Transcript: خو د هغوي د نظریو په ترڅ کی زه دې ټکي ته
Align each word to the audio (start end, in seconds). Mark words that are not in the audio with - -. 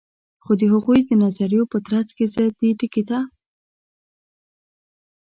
خو 0.43 0.51
د 0.61 0.63
هغوي 0.73 0.99
د 1.05 1.11
نظریو 1.23 1.69
په 1.71 1.77
ترڅ 1.87 2.07
کی 2.17 2.25
زه 2.33 2.43
دې 2.59 2.69
ټکي 2.79 3.03
ته 3.09 3.19